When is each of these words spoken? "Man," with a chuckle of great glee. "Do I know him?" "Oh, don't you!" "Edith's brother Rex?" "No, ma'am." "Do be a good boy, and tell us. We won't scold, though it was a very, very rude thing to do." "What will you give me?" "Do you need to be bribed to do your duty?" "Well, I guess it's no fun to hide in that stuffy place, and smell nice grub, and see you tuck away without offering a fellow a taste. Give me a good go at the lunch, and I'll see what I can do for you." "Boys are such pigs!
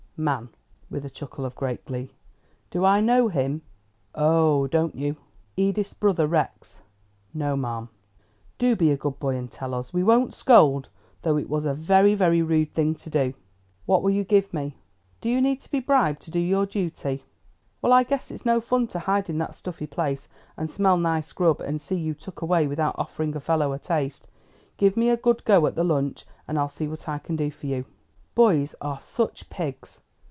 "Man," 0.23 0.49
with 0.91 1.03
a 1.03 1.09
chuckle 1.09 1.45
of 1.45 1.55
great 1.55 1.83
glee. 1.83 2.11
"Do 2.69 2.85
I 2.85 3.01
know 3.01 3.29
him?" 3.29 3.63
"Oh, 4.13 4.67
don't 4.67 4.93
you!" 4.93 5.15
"Edith's 5.57 5.95
brother 5.95 6.27
Rex?" 6.27 6.83
"No, 7.33 7.55
ma'am." 7.57 7.89
"Do 8.59 8.75
be 8.75 8.91
a 8.91 8.97
good 8.97 9.17
boy, 9.17 9.35
and 9.35 9.49
tell 9.49 9.73
us. 9.73 9.91
We 9.95 10.03
won't 10.03 10.35
scold, 10.35 10.89
though 11.23 11.37
it 11.37 11.49
was 11.49 11.65
a 11.65 11.73
very, 11.73 12.13
very 12.13 12.43
rude 12.43 12.71
thing 12.71 12.93
to 12.93 13.09
do." 13.09 13.33
"What 13.87 14.03
will 14.03 14.11
you 14.11 14.23
give 14.23 14.53
me?" 14.53 14.77
"Do 15.21 15.27
you 15.29 15.41
need 15.41 15.59
to 15.61 15.71
be 15.71 15.79
bribed 15.79 16.21
to 16.21 16.29
do 16.29 16.37
your 16.39 16.67
duty?" 16.67 17.23
"Well, 17.81 17.91
I 17.91 18.03
guess 18.03 18.29
it's 18.29 18.45
no 18.45 18.61
fun 18.61 18.85
to 18.89 18.99
hide 18.99 19.27
in 19.27 19.39
that 19.39 19.55
stuffy 19.55 19.87
place, 19.87 20.29
and 20.55 20.69
smell 20.69 20.97
nice 20.97 21.31
grub, 21.31 21.61
and 21.61 21.81
see 21.81 21.97
you 21.97 22.13
tuck 22.13 22.43
away 22.43 22.67
without 22.67 22.93
offering 22.99 23.35
a 23.35 23.39
fellow 23.39 23.73
a 23.73 23.79
taste. 23.79 24.27
Give 24.77 24.95
me 24.95 25.09
a 25.09 25.17
good 25.17 25.43
go 25.45 25.65
at 25.65 25.73
the 25.73 25.83
lunch, 25.83 26.27
and 26.47 26.59
I'll 26.59 26.69
see 26.69 26.87
what 26.87 27.09
I 27.09 27.17
can 27.17 27.35
do 27.35 27.49
for 27.49 27.65
you." 27.65 27.85
"Boys 28.35 28.75
are 28.81 28.99
such 28.99 29.49
pigs! 29.49 30.01